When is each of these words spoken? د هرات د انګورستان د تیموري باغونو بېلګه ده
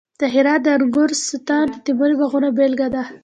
د 0.19 0.23
هرات 0.33 0.61
د 0.63 0.67
انګورستان 0.77 1.65
د 1.71 1.75
تیموري 1.85 2.15
باغونو 2.19 2.49
بېلګه 2.57 2.87
ده 2.95 3.03